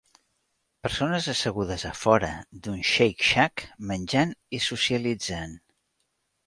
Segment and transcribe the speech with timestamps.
[0.87, 2.31] Persones assegudes a fora
[2.63, 5.57] d'un "Shake Shack" menjant i socialitzant.